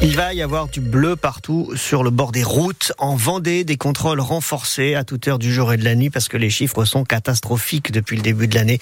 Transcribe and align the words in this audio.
Il 0.00 0.14
va 0.14 0.32
y 0.32 0.42
avoir 0.42 0.68
du 0.68 0.80
bleu 0.80 1.16
partout 1.16 1.72
sur 1.74 2.04
le 2.04 2.10
bord 2.10 2.30
des 2.30 2.44
routes. 2.44 2.92
En 2.98 3.16
Vendée, 3.16 3.64
des 3.64 3.76
contrôles 3.76 4.20
renforcés 4.20 4.94
à 4.94 5.02
toute 5.02 5.26
heure 5.26 5.40
du 5.40 5.52
jour 5.52 5.72
et 5.72 5.76
de 5.76 5.82
la 5.82 5.96
nuit 5.96 6.08
parce 6.08 6.28
que 6.28 6.36
les 6.36 6.50
chiffres 6.50 6.84
sont 6.84 7.02
catastrophiques 7.02 7.90
depuis 7.90 8.16
le 8.16 8.22
début 8.22 8.46
de 8.46 8.54
l'année. 8.54 8.78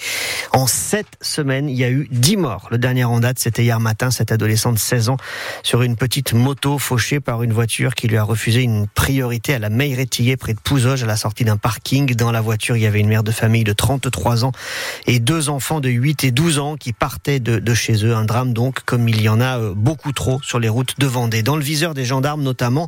En 0.53 0.67
sept 0.67 1.07
semaines, 1.19 1.69
il 1.69 1.75
y 1.75 1.83
a 1.83 1.89
eu 1.89 2.07
dix 2.11 2.37
morts. 2.37 2.67
Le 2.69 2.77
dernier 2.77 3.03
en 3.03 3.19
date, 3.19 3.39
c'était 3.39 3.63
hier 3.63 3.79
matin, 3.79 4.11
cette 4.11 4.31
adolescente 4.31 4.75
de 4.75 4.79
16 4.79 5.09
ans 5.09 5.17
sur 5.63 5.81
une 5.81 5.95
petite 5.95 6.33
moto 6.33 6.77
fauchée 6.77 7.19
par 7.19 7.41
une 7.41 7.51
voiture 7.51 7.95
qui 7.95 8.07
lui 8.07 8.17
a 8.17 8.23
refusé 8.23 8.61
une 8.61 8.85
priorité 8.85 9.55
à 9.55 9.59
la 9.59 9.69
Meiretillé 9.69 10.37
près 10.37 10.53
de 10.53 10.59
Pouzoge 10.59 11.01
à 11.01 11.07
la 11.07 11.17
sortie 11.17 11.45
d'un 11.45 11.57
parking. 11.57 12.13
Dans 12.13 12.31
la 12.31 12.41
voiture, 12.41 12.77
il 12.77 12.83
y 12.83 12.87
avait 12.87 12.99
une 12.99 13.09
mère 13.09 13.23
de 13.23 13.31
famille 13.31 13.63
de 13.63 13.73
33 13.73 14.45
ans 14.45 14.51
et 15.07 15.19
deux 15.19 15.49
enfants 15.49 15.79
de 15.79 15.89
8 15.89 16.25
et 16.25 16.31
12 16.31 16.59
ans 16.59 16.75
qui 16.77 16.93
partaient 16.93 17.39
de, 17.39 17.57
de 17.57 17.73
chez 17.73 18.05
eux. 18.05 18.13
Un 18.13 18.25
drame 18.25 18.53
donc, 18.53 18.81
comme 18.85 19.09
il 19.09 19.19
y 19.19 19.29
en 19.29 19.41
a 19.41 19.57
euh, 19.57 19.73
beaucoup 19.75 20.11
trop 20.11 20.39
sur 20.43 20.59
les 20.59 20.69
routes 20.69 20.93
de 20.99 21.06
Vendée. 21.07 21.43
Dans 21.43 21.55
le 21.55 21.63
viseur 21.63 21.93
des 21.93 22.05
gendarmes 22.05 22.41
notamment, 22.41 22.87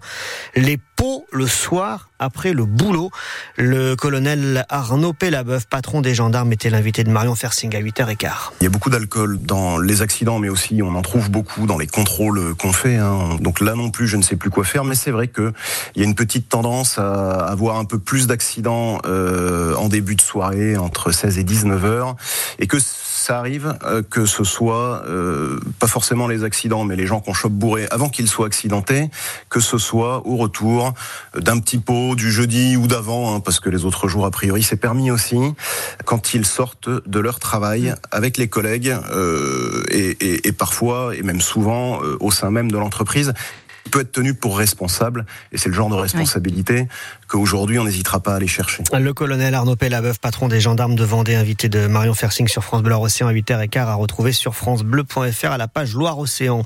les 0.55 0.77
pots 0.77 1.25
le 1.31 1.47
soir 1.47 2.09
après 2.19 2.53
le 2.53 2.65
boulot. 2.65 3.09
Le 3.55 3.95
colonel 3.95 4.65
Arnaud 4.69 5.13
Pellabeuf, 5.13 5.65
patron 5.67 6.01
des 6.01 6.13
gendarmes, 6.13 6.51
était 6.51 6.69
l'invité 6.69 7.03
de 7.03 7.09
Marion 7.09 7.35
Fersing 7.35 7.75
à 7.75 7.81
8h15. 7.81 8.31
Il 8.59 8.65
y 8.65 8.67
a 8.67 8.69
beaucoup 8.69 8.89
d'alcool 8.89 9.39
dans 9.41 9.77
les 9.77 10.01
accidents, 10.01 10.39
mais 10.39 10.49
aussi 10.49 10.81
on 10.83 10.93
en 10.95 11.01
trouve 11.01 11.31
beaucoup 11.31 11.65
dans 11.65 11.77
les 11.77 11.87
contrôles 11.87 12.55
qu'on 12.55 12.73
fait. 12.73 12.97
Hein. 12.97 13.37
Donc 13.39 13.61
là 13.61 13.75
non 13.75 13.89
plus, 13.89 14.07
je 14.07 14.17
ne 14.17 14.21
sais 14.21 14.35
plus 14.35 14.49
quoi 14.49 14.65
faire, 14.65 14.83
mais 14.83 14.95
c'est 14.95 15.11
vrai 15.11 15.29
qu'il 15.29 15.53
y 15.95 16.01
a 16.01 16.05
une 16.05 16.15
petite 16.15 16.49
tendance 16.49 16.99
à 16.99 17.31
avoir 17.45 17.77
un 17.77 17.85
peu 17.85 17.99
plus 17.99 18.27
d'accidents 18.27 18.99
euh, 19.05 19.75
en 19.75 19.87
début 19.87 20.15
de 20.15 20.21
soirée, 20.21 20.77
entre 20.77 21.11
16 21.11 21.39
et 21.39 21.43
19 21.43 21.85
heures, 21.85 22.15
et 22.59 22.67
que 22.67 22.77
ça 23.29 23.37
arrive 23.37 23.77
euh, 23.85 24.01
que 24.01 24.25
ce 24.25 24.43
soit 24.43 25.03
euh, 25.05 25.59
pas 25.77 25.85
forcément 25.85 26.27
les 26.27 26.43
accidents, 26.43 26.83
mais 26.83 26.95
les 26.95 27.05
gens 27.05 27.19
qu'on 27.19 27.35
chope 27.35 27.53
bourrés 27.53 27.85
avant 27.91 28.09
qu'ils 28.09 28.27
soient 28.27 28.47
accidentés, 28.47 29.11
que 29.49 29.59
ce 29.59 29.77
soit 29.77 30.25
au 30.25 30.35
retour 30.35 30.95
d'un 31.35 31.59
petit 31.59 31.77
pot 31.77 32.15
du 32.15 32.31
jeudi 32.31 32.75
ou 32.75 32.87
d'avant, 32.87 33.35
hein, 33.35 33.39
parce 33.39 33.59
que 33.59 33.69
les 33.69 33.85
autres 33.85 34.07
jours 34.07 34.25
a 34.25 34.31
priori 34.31 34.63
c'est 34.63 34.77
permis 34.77 35.11
aussi, 35.11 35.37
quand 36.05 36.33
ils 36.33 36.43
sortent 36.43 36.89
de 36.89 37.19
leur 37.19 37.37
travail 37.37 37.93
avec 38.09 38.37
les 38.37 38.47
collègues 38.47 38.97
euh, 39.11 39.83
et, 39.91 40.17
et, 40.21 40.47
et, 40.47 40.51
parfois 40.51 41.15
et 41.15 41.21
même 41.21 41.39
souvent 41.39 42.01
euh, 42.01 42.17
au 42.21 42.31
sein 42.31 42.49
même 42.49 42.71
de 42.71 42.79
l'entreprise 42.79 43.35
peut 43.89 44.01
être 44.01 44.11
tenu 44.11 44.33
pour 44.33 44.57
responsable, 44.57 45.25
et 45.51 45.57
c'est 45.57 45.69
le 45.69 45.75
genre 45.75 45.89
de 45.89 45.95
responsabilité 45.95 46.81
oui. 46.81 46.87
qu'aujourd'hui 47.27 47.79
on 47.79 47.83
n'hésitera 47.83 48.19
pas 48.19 48.33
à 48.33 48.35
aller 48.35 48.47
chercher. 48.47 48.83
Le 48.93 49.13
colonel 49.13 49.53
Arnaud 49.55 49.75
Pellabeuf, 49.75 50.19
patron 50.19 50.47
des 50.47 50.59
gendarmes 50.59 50.95
de 50.95 51.03
Vendée, 51.03 51.35
invité 51.35 51.69
de 51.69 51.87
Marion 51.87 52.13
Fersing 52.13 52.47
sur 52.47 52.63
France 52.63 52.83
Bleu 52.83 52.95
Océan 52.95 53.27
à 53.27 53.33
8h15, 53.33 53.79
à 53.79 53.93
retrouver 53.95 54.31
sur 54.31 54.55
francebleu.fr 54.55 55.51
à 55.51 55.57
la 55.57 55.67
page 55.67 55.93
Loire-Océan. 55.93 56.63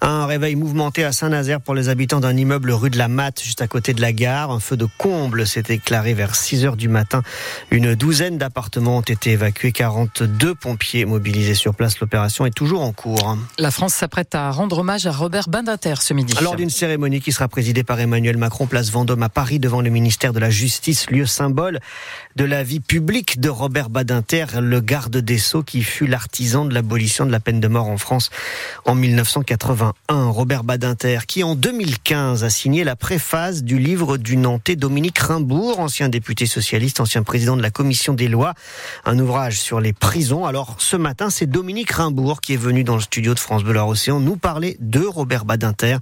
Un 0.00 0.26
réveil 0.26 0.56
mouvementé 0.56 1.04
à 1.04 1.12
Saint-Nazaire 1.12 1.60
pour 1.60 1.74
les 1.74 1.88
habitants 1.88 2.20
d'un 2.20 2.36
immeuble 2.36 2.70
rue 2.72 2.90
de 2.90 2.98
la 2.98 3.08
Matte, 3.08 3.42
juste 3.42 3.62
à 3.62 3.68
côté 3.68 3.94
de 3.94 4.00
la 4.00 4.12
gare. 4.12 4.50
Un 4.50 4.60
feu 4.60 4.76
de 4.76 4.86
comble 4.98 5.46
s'est 5.46 5.64
éclairé 5.68 6.14
vers 6.14 6.32
6h 6.32 6.76
du 6.76 6.88
matin. 6.88 7.22
Une 7.70 7.94
douzaine 7.94 8.38
d'appartements 8.38 8.98
ont 8.98 9.02
été 9.02 9.32
évacués, 9.32 9.72
42 9.72 10.54
pompiers 10.54 11.04
mobilisés 11.04 11.54
sur 11.54 11.74
place. 11.74 12.00
L'opération 12.00 12.46
est 12.46 12.50
toujours 12.50 12.82
en 12.82 12.92
cours. 12.92 13.36
La 13.58 13.70
France 13.70 13.94
s'apprête 13.94 14.34
à 14.34 14.50
rendre 14.50 14.78
hommage 14.78 15.06
à 15.06 15.12
Robert 15.12 15.48
Badinter 15.48 15.94
ce 16.00 16.14
midi. 16.14 16.34
Alors, 16.38 16.56
une 16.66 16.70
cérémonie 16.70 17.20
qui 17.20 17.30
sera 17.30 17.46
présidée 17.46 17.84
par 17.84 18.00
Emmanuel 18.00 18.38
Macron, 18.38 18.66
place 18.66 18.90
Vendôme 18.90 19.22
à 19.22 19.28
Paris, 19.28 19.60
devant 19.60 19.82
le 19.82 19.88
ministère 19.88 20.32
de 20.32 20.40
la 20.40 20.50
Justice, 20.50 21.08
lieu 21.12 21.24
symbole 21.24 21.78
de 22.34 22.44
la 22.44 22.64
vie 22.64 22.80
publique 22.80 23.38
de 23.38 23.48
Robert 23.48 23.88
Badinter, 23.88 24.46
le 24.60 24.80
garde 24.80 25.16
des 25.16 25.38
Sceaux 25.38 25.62
qui 25.62 25.84
fut 25.84 26.08
l'artisan 26.08 26.64
de 26.64 26.74
l'abolition 26.74 27.24
de 27.24 27.30
la 27.30 27.38
peine 27.38 27.60
de 27.60 27.68
mort 27.68 27.86
en 27.86 27.98
France 27.98 28.30
en 28.84 28.96
1981. 28.96 30.26
Robert 30.26 30.64
Badinter, 30.64 31.20
qui 31.28 31.44
en 31.44 31.54
2015 31.54 32.42
a 32.42 32.50
signé 32.50 32.82
la 32.82 32.96
préface 32.96 33.62
du 33.62 33.78
livre 33.78 34.16
du 34.16 34.36
Nantais 34.36 34.74
Dominique 34.74 35.20
Rimbourg, 35.20 35.78
ancien 35.78 36.08
député 36.08 36.46
socialiste, 36.46 36.98
ancien 36.98 37.22
président 37.22 37.56
de 37.56 37.62
la 37.62 37.70
commission 37.70 38.12
des 38.12 38.26
lois, 38.26 38.54
un 39.04 39.16
ouvrage 39.20 39.60
sur 39.60 39.80
les 39.80 39.92
prisons. 39.92 40.46
Alors 40.46 40.74
ce 40.78 40.96
matin, 40.96 41.30
c'est 41.30 41.46
Dominique 41.46 41.92
Rimbourg 41.92 42.40
qui 42.40 42.54
est 42.54 42.58
venu 42.58 42.82
dans 42.82 42.96
le 42.96 43.02
studio 43.02 43.34
de 43.34 43.38
France 43.38 43.62
Bleu 43.62 43.78
Océan 43.78 44.18
nous 44.18 44.36
parler 44.36 44.76
de 44.80 45.04
Robert 45.04 45.44
Badinter 45.44 45.98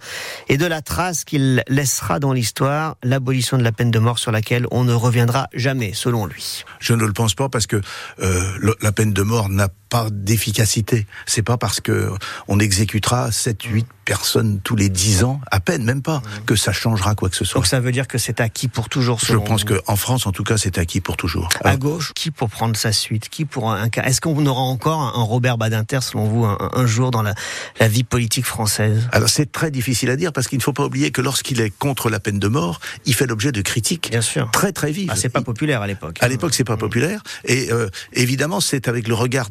de 0.56 0.66
la 0.66 0.82
trace 0.82 1.24
qu'il 1.24 1.62
laissera 1.68 2.18
dans 2.18 2.32
l'histoire, 2.32 2.96
l'abolition 3.02 3.58
de 3.58 3.62
la 3.62 3.72
peine 3.72 3.90
de 3.90 3.98
mort 3.98 4.18
sur 4.18 4.32
laquelle 4.32 4.66
on 4.70 4.84
ne 4.84 4.92
reviendra 4.92 5.48
jamais, 5.54 5.92
selon 5.94 6.26
lui. 6.26 6.64
Je 6.80 6.92
ne 6.92 7.04
le 7.04 7.12
pense 7.12 7.34
pas 7.34 7.48
parce 7.48 7.66
que 7.66 7.80
euh, 8.20 8.74
la 8.80 8.92
peine 8.92 9.12
de 9.12 9.22
mort 9.22 9.48
n'a 9.48 9.68
pas 9.94 10.08
d'efficacité. 10.10 11.06
C'est 11.24 11.42
pas 11.42 11.56
parce 11.56 11.80
que 11.80 12.10
on 12.48 12.58
exécutera 12.58 13.30
7, 13.30 13.62
8 13.62 13.86
personnes 14.04 14.60
tous 14.62 14.74
les 14.74 14.88
10 14.88 15.22
ans, 15.22 15.40
à 15.52 15.60
peine, 15.60 15.84
même 15.84 16.02
pas, 16.02 16.20
que 16.46 16.56
ça 16.56 16.72
changera 16.72 17.14
quoi 17.14 17.28
que 17.30 17.36
ce 17.36 17.44
soit. 17.44 17.60
Donc 17.60 17.68
ça 17.68 17.78
veut 17.78 17.92
dire 17.92 18.08
que 18.08 18.18
c'est 18.18 18.40
acquis 18.40 18.66
pour 18.66 18.88
toujours. 18.88 19.20
Je 19.24 19.36
pense 19.36 19.62
qu'en 19.62 19.94
France, 19.94 20.26
en 20.26 20.32
tout 20.32 20.42
cas, 20.42 20.56
c'est 20.58 20.78
acquis 20.78 21.00
pour 21.00 21.16
toujours. 21.16 21.48
Alors, 21.60 21.74
à 21.74 21.76
gauche, 21.76 22.12
qui 22.14 22.32
pour 22.32 22.50
prendre 22.50 22.76
sa 22.76 22.90
suite? 22.90 23.28
Qui 23.28 23.44
pour 23.44 23.70
un 23.70 23.88
cas? 23.88 24.02
Est-ce 24.02 24.20
qu'on 24.20 24.44
aura 24.46 24.62
encore 24.62 25.00
un 25.00 25.22
Robert 25.22 25.58
Badinter, 25.58 26.00
selon 26.02 26.24
vous, 26.24 26.44
un, 26.44 26.58
un 26.72 26.86
jour 26.86 27.12
dans 27.12 27.22
la, 27.22 27.34
la, 27.78 27.86
vie 27.86 28.02
politique 28.02 28.46
française? 28.46 29.08
Alors 29.12 29.28
c'est 29.28 29.52
très 29.52 29.70
difficile 29.70 30.10
à 30.10 30.16
dire 30.16 30.32
parce 30.32 30.48
qu'il 30.48 30.58
ne 30.58 30.64
faut 30.64 30.72
pas 30.72 30.84
oublier 30.84 31.12
que 31.12 31.20
lorsqu'il 31.20 31.60
est 31.60 31.70
contre 31.70 32.10
la 32.10 32.18
peine 32.18 32.40
de 32.40 32.48
mort, 32.48 32.80
il 33.06 33.14
fait 33.14 33.26
l'objet 33.26 33.52
de 33.52 33.62
critiques 33.62 34.10
Bien 34.10 34.22
sûr. 34.22 34.50
très 34.50 34.72
très 34.72 34.90
vives. 34.90 35.10
Ah, 35.12 35.16
c'est 35.16 35.28
pas 35.28 35.42
populaire 35.42 35.82
à 35.82 35.86
l'époque. 35.86 36.18
À 36.20 36.28
l'époque, 36.28 36.52
c'est 36.54 36.64
pas 36.64 36.76
populaire. 36.76 37.22
Et 37.44 37.72
euh, 37.72 37.88
évidemment, 38.12 38.60
c'est 38.60 38.88
avec 38.88 39.08
le 39.08 39.14
regard 39.14 39.48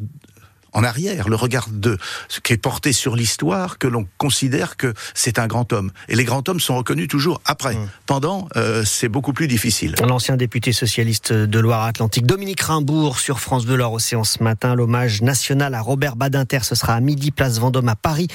en 0.74 0.84
arrière, 0.84 1.30
le 1.30 1.36
regard 1.36 1.68
de 1.72 1.98
ce 2.28 2.40
qui 2.40 2.54
est 2.54 2.58
porté 2.58 2.94
sur 2.94 3.16
l'histoire, 3.16 3.78
que 3.78 3.88
l'on 3.88 4.08
considère 4.18 4.78
que 4.78 4.94
c'est 5.14 5.40
un 5.40 5.48
grand 5.48 5.72
homme. 5.74 5.92
Et 6.10 6.16
les 6.16 6.24
grands 6.24 6.44
hommes 6.48 6.60
sont 6.60 6.76
reconnus 6.76 7.08
toujours 7.08 7.42
après. 7.46 7.76
Mmh. 7.76 7.90
Pendant, 8.06 8.48
euh, 8.56 8.84
c'est 8.86 9.10
beaucoup 9.10 9.34
plus 9.34 9.48
difficile. 9.48 9.96
L'ancien 10.06 10.38
député 10.38 10.74
socialiste 10.74 11.34
de 11.34 11.60
Loire-Atlantique, 11.60 12.26
Dominique 12.26 12.62
Rimbourg, 12.62 13.20
sur 13.20 13.40
France 13.40 13.66
Bleu 13.66 13.84
Océan 13.84 14.24
ce 14.24 14.44
matin. 14.44 14.76
L'hommage 14.76 15.22
national 15.22 15.76
à 15.76 15.82
Robert 15.82 16.16
Badinter, 16.16 16.60
ce 16.64 16.76
sera 16.76 16.96
à 16.96 17.00
midi, 17.00 17.32
place 17.32 17.60
Vendôme 17.60 17.90
à 17.90 17.96
Paris. 17.96 18.28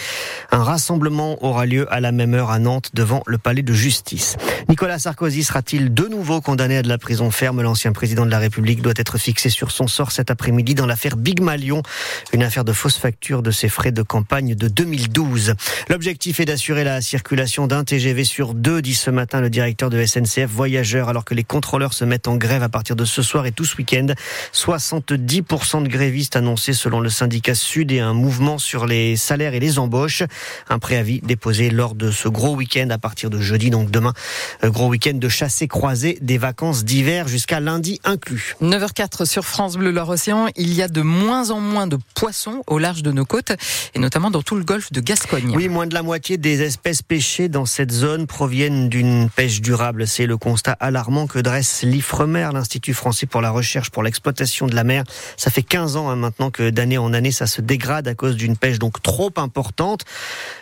Un 0.51 0.63
rassemblement 0.63 1.43
aura 1.45 1.67
lieu 1.67 1.93
à 1.93 2.01
la 2.01 2.13
même 2.13 2.35
heure 2.35 2.51
à 2.51 2.59
Nantes, 2.59 2.91
devant 2.95 3.23
le 3.27 3.39
palais 3.39 3.63
de 3.63 3.73
justice. 3.73 4.37
Nicolas 4.69 4.99
Sarkozy 4.99 5.45
sera-t-il 5.45 5.93
de 5.93 6.07
nouveau 6.07 6.41
condamné 6.41 6.79
à 6.79 6.83
de 6.83 6.89
la 6.89 6.99
prison 6.99 7.31
ferme? 7.31 7.63
L'ancien 7.63 7.93
président 7.93 8.27
de 8.27 8.31
la 8.31 8.39
République 8.39 8.83
doit 8.83 8.95
être 8.97 9.19
fixé 9.19 9.49
sur 9.51 9.71
son 9.71 9.89
sort 9.89 10.13
cet 10.13 10.31
après-midi 10.31 10.75
dans 10.75 10.87
l'affaire 10.87 11.17
Big 11.17 11.41
Malion 11.41 11.83
une 12.33 12.43
affaire 12.43 12.65
de 12.65 12.73
fausse 12.73 12.97
facture 12.97 13.43
de 13.43 13.51
ses 13.51 13.69
frais 13.69 13.93
de 13.93 14.03
campagne 14.03 14.55
de 14.55 14.69
2012. 14.69 15.55
L'objectif 15.89 16.41
est 16.41 16.45
d'assurer 16.45 16.85
la 16.85 17.01
circulation 17.01 17.67
d'un 17.67 17.85
TGV 17.85 18.25
sur 18.25 18.55
deux, 18.55 18.83
dit 18.83 18.95
ce 18.95 19.11
matin 19.11 19.41
le 19.41 19.51
directeur 19.51 19.91
de 19.91 20.05
SNCF 20.05 20.47
Voyageurs, 20.47 21.09
alors 21.09 21.25
que 21.25 21.35
les 21.35 21.45
contrôleurs 21.45 21.95
se 21.95 22.05
mettent 22.05 22.29
en 22.29 22.37
grève 22.37 22.63
à 22.63 22.69
partir 22.69 22.97
de 22.97 23.05
ce 23.05 23.23
soir 23.23 23.47
et 23.47 23.53
tout 23.53 23.65
ce 23.65 23.77
week-end. 23.77 24.07
70% 24.53 25.83
de 25.83 25.89
grévistes 25.89 26.37
annoncés 26.37 26.75
selon 26.75 27.01
le 27.01 27.09
syndicat 27.09 27.55
Sud 27.55 27.93
et 27.93 28.01
un 28.01 28.15
mouvement 28.15 28.59
sur 28.59 28.87
les 28.87 29.17
salaires 29.17 29.55
et 29.55 29.61
les 29.61 29.79
embauches. 29.79 30.23
Un 30.69 30.79
préavis 30.79 31.21
déposé 31.23 31.71
lors 31.71 31.95
de 31.95 32.11
ce 32.11 32.29
gros 32.29 32.55
week-end 32.55 32.91
à 32.91 32.99
partir 32.99 33.31
de 33.31 33.41
jeudi, 33.41 33.71
donc 33.71 33.91
demain. 33.91 34.13
Gros 34.65 34.89
week-end 34.89 35.15
de 35.15 35.29
chassé 35.29 35.69
croisé 35.69 36.19
des 36.21 36.39
vacances 36.39 36.85
d'hiver 36.85 37.29
jusqu'à 37.29 37.61
lundi 37.61 38.01
inclus. 38.05 38.57
9h04 38.63 39.25
sur 39.25 39.45
France 39.45 39.77
Bleu 39.77 39.91
Loire-Océan. 39.91 40.49
Il 40.57 40.75
y 40.75 40.83
a 40.83 40.89
de 40.89 41.03
moins 41.03 41.51
en 41.51 41.61
moins 41.61 41.87
de 41.87 41.99
poissons 42.19 42.65
au 42.67 42.79
large 42.79 43.05
de 43.05 43.13
nos 43.13 43.25
côtes 43.25 43.53
et 43.95 44.01
notamment 44.01 44.33
dans 44.33 44.43
tout 44.43 44.57
le 44.57 44.65
golfe 44.65 44.91
de 44.91 45.01
Gascogne. 45.01 45.53
Oui, 45.55 45.69
moins 45.69 45.87
de 45.87 45.95
la 45.95 46.03
moitié 46.03 46.37
des 46.37 46.63
espèces 46.63 47.01
pêchées 47.01 47.49
dans 47.49 47.65
cette 47.65 47.93
zone 47.93 48.27
proviennent 48.27 48.89
d'une 48.89 49.31
pêche 49.31 49.61
durable. 49.61 50.05
C'est 50.09 50.27
le 50.27 50.37
constat 50.37 50.73
alarmant 50.81 51.29
que 51.29 51.39
dresse 51.39 51.85
l'IFREMER, 51.85 52.49
l'Institut 52.53 52.93
français 52.93 53.27
pour 53.27 53.41
la 53.41 53.51
recherche 53.51 53.91
pour 53.91 54.03
l'exploitation 54.03 54.67
de 54.67 54.75
la 54.75 54.83
mer. 54.83 55.05
Ça 55.37 55.53
fait 55.53 55.63
15 55.63 55.95
ans 55.95 56.11
hein, 56.11 56.17
maintenant 56.17 56.51
que 56.51 56.71
d'année 56.71 56.99
en 56.99 57.13
année 57.13 57.31
ça 57.31 57.47
se 57.47 57.61
dégrade 57.61 58.09
à 58.09 58.15
cause 58.15 58.35
d'une 58.35 58.57
pêche 58.57 58.81
donc 58.81 59.01
trop 59.01 59.31
importante. 59.37 60.05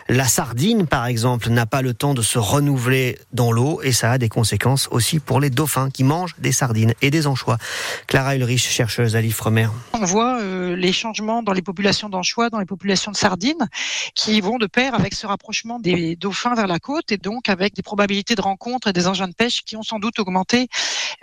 La 0.09 0.27
sardine 0.27 0.85
par 0.85 1.07
exemple 1.07 1.49
n'a 1.49 1.65
pas 1.65 1.81
le 1.81 1.95
temps 1.95 2.13
de 2.13 2.21
se 2.21 2.37
renouveler 2.37 3.17
dans 3.33 3.51
l'eau 3.51 3.81
et 3.81 3.93
ça 3.93 4.11
a 4.11 4.19
des 4.19 4.29
conséquences 4.29 4.87
aussi 4.91 5.19
pour 5.19 5.39
les 5.39 5.49
dauphins 5.49 5.89
qui 5.89 6.03
mangent 6.03 6.35
des 6.37 6.51
sardines 6.51 6.93
et 7.01 7.09
des 7.09 7.25
anchois. 7.25 7.57
Clara 8.05 8.35
Ulrich, 8.35 8.69
chercheuse 8.69 9.15
à 9.15 9.21
l'IFREMER. 9.21 9.69
On 9.93 10.05
voit 10.05 10.39
euh, 10.39 10.75
les 10.75 10.93
changements 10.93 11.41
dans 11.47 11.53
les 11.53 11.61
populations 11.61 12.09
d'anchois, 12.09 12.49
dans 12.49 12.59
les 12.59 12.65
populations 12.65 13.09
de 13.09 13.15
sardines, 13.15 13.69
qui 14.15 14.41
vont 14.41 14.57
de 14.57 14.67
pair 14.67 14.93
avec 14.93 15.13
ce 15.13 15.25
rapprochement 15.25 15.79
des 15.79 16.17
dauphins 16.17 16.55
vers 16.55 16.67
la 16.67 16.77
côte 16.77 17.11
et 17.13 17.17
donc 17.17 17.47
avec 17.47 17.73
des 17.73 17.81
probabilités 17.81 18.35
de 18.35 18.41
rencontre 18.41 18.89
et 18.89 18.93
des 18.93 19.07
engins 19.07 19.29
de 19.29 19.33
pêche 19.33 19.61
qui 19.63 19.77
ont 19.77 19.81
sans 19.81 19.97
doute 19.97 20.19
augmenté 20.19 20.67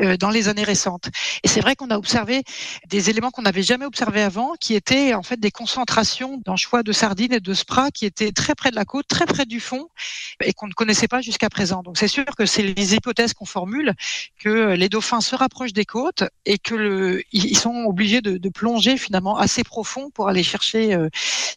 euh, 0.01 0.17
dans 0.17 0.31
les 0.31 0.49
années 0.49 0.65
récentes. 0.65 1.11
Et 1.43 1.49
c'est 1.49 1.61
vrai 1.61 1.77
qu'on 1.77 1.91
a 1.91 1.99
observé 1.99 2.43
des 2.89 3.11
éléments 3.11 3.31
qu'on 3.31 3.43
n'avait 3.43 3.63
jamais 3.63 3.85
observés 3.85 4.23
avant, 4.23 4.55
qui 4.59 4.75
étaient 4.75 5.13
en 5.13 5.23
fait 5.23 5.39
des 5.39 5.51
concentrations 5.51 6.41
d'anchois, 6.43 6.83
de 6.83 6.93
sardines 6.93 7.35
et 7.35 7.41
de 7.41 7.55
spras 7.55 7.91
qui 7.91 8.07
étaient 8.07 8.33
très 8.33 8.55
près 8.55 8.71
de 8.71 8.77
la 8.77 8.87
côte, 8.87 9.07
très 9.07 9.27
près 9.27 9.45
du 9.45 9.61
fond 9.61 9.89
et 10.43 10.55
qu'on 10.55 10.69
ne 10.69 10.73
connaissait 10.73 11.07
pas 11.07 11.21
jusqu'à 11.21 11.51
présent. 11.51 11.83
Donc 11.83 11.99
c'est 11.99 12.09
sûr 12.09 12.25
que 12.37 12.47
c'est 12.47 12.63
les 12.63 12.95
hypothèses 12.95 13.35
qu'on 13.35 13.45
formule 13.45 13.93
que 14.39 14.73
les 14.73 14.89
dauphins 14.89 15.21
se 15.21 15.37
rapprochent 15.37 15.75
des 15.75 15.85
côtes 15.85 16.25
et 16.47 16.57
que 16.57 16.75
le, 16.75 17.23
ils 17.33 17.59
sont 17.59 17.85
obligés 17.85 18.23
de, 18.23 18.39
de 18.39 18.49
plonger 18.49 18.97
finalement 18.97 19.37
assez 19.37 19.65
profond 19.65 20.04
pour 20.11 20.29
aller 20.29 20.43
chercher 20.43 20.97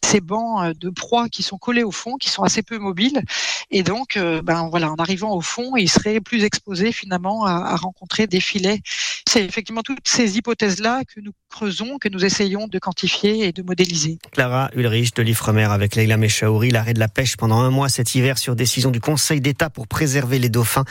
ces 0.02 0.20
bancs 0.20 0.76
de 0.76 0.90
proie 0.90 1.28
qui 1.28 1.42
sont 1.42 1.58
collés 1.58 1.82
au 1.82 1.90
fond, 1.90 2.16
qui 2.16 2.30
sont 2.30 2.42
assez 2.42 2.62
peu 2.62 2.78
mobiles. 2.78 3.22
Et 3.70 3.82
donc, 3.82 4.18
ben 4.18 4.68
voilà, 4.70 4.90
en 4.90 4.96
arrivant 4.96 5.32
au 5.32 5.40
fond, 5.40 5.76
il 5.76 5.88
serait 5.88 6.20
plus 6.20 6.44
exposé 6.44 6.92
finalement 6.92 7.44
à 7.44 7.76
rencontrer 7.76 8.26
des 8.26 8.40
filets. 8.40 8.80
C'est 9.28 9.44
effectivement 9.44 9.82
toutes 9.82 10.08
ces 10.08 10.38
hypothèses-là 10.38 11.02
que 11.04 11.20
nous 11.20 11.32
creusons, 11.50 11.98
que 11.98 12.08
nous 12.08 12.24
essayons 12.24 12.66
de 12.66 12.78
quantifier 12.78 13.46
et 13.46 13.52
de 13.52 13.62
modéliser. 13.62 14.16
Clara 14.32 14.70
Ulrich 14.74 15.12
de 15.12 15.22
l'Ifremer 15.22 15.64
avec 15.64 15.96
Leila 15.96 16.16
Mechaouri, 16.16 16.70
l'arrêt 16.70 16.94
de 16.94 16.98
la 16.98 17.08
pêche 17.08 17.36
pendant 17.36 17.60
un 17.60 17.68
mois 17.68 17.90
cet 17.90 18.14
hiver 18.14 18.38
sur 18.38 18.56
décision 18.56 18.90
du 18.90 19.02
Conseil 19.02 19.42
d'État 19.42 19.68
pour 19.68 19.86
préserver 19.86 20.38
les 20.38 20.48
dauphins. 20.48 20.86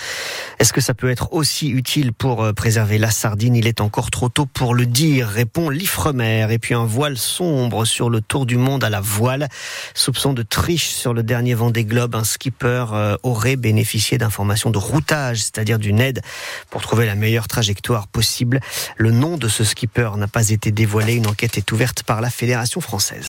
Est-ce 0.59 0.71
que 0.71 0.81
ça 0.81 0.93
peut 0.93 1.09
être 1.09 1.33
aussi 1.33 1.69
utile 1.69 2.13
pour 2.13 2.43
euh, 2.43 2.53
préserver 2.53 2.99
la 2.99 3.09
sardine? 3.09 3.55
Il 3.55 3.65
est 3.65 3.81
encore 3.81 4.11
trop 4.11 4.29
tôt 4.29 4.45
pour 4.45 4.75
le 4.75 4.85
dire, 4.85 5.27
répond 5.27 5.69
l'Ifremer. 5.71 6.45
Et 6.51 6.59
puis 6.59 6.75
un 6.75 6.85
voile 6.85 7.17
sombre 7.17 7.85
sur 7.85 8.11
le 8.11 8.21
tour 8.21 8.45
du 8.45 8.57
monde 8.57 8.83
à 8.83 8.91
la 8.91 9.01
voile. 9.01 9.49
Soupçon 9.95 10.33
de 10.33 10.43
triche 10.43 10.89
sur 10.89 11.15
le 11.15 11.23
dernier 11.23 11.55
vent 11.55 11.71
des 11.71 11.85
globes. 11.85 12.13
Un 12.13 12.23
skipper 12.23 12.85
euh, 12.93 13.17
aurait 13.23 13.55
bénéficié 13.55 14.19
d'informations 14.19 14.69
de 14.69 14.77
routage, 14.77 15.39
c'est-à-dire 15.39 15.79
d'une 15.79 15.99
aide 15.99 16.21
pour 16.69 16.83
trouver 16.83 17.07
la 17.07 17.15
meilleure 17.15 17.47
trajectoire 17.47 18.07
Le 18.97 19.11
nom 19.11 19.37
de 19.37 19.47
ce 19.47 19.63
skipper 19.63 20.11
n'a 20.17 20.27
pas 20.27 20.49
été 20.49 20.71
dévoilé. 20.71 21.15
Une 21.15 21.27
enquête 21.27 21.57
est 21.57 21.71
ouverte 21.71 22.03
par 22.03 22.21
la 22.21 22.29
Fédération 22.29 22.81
française. 22.81 23.25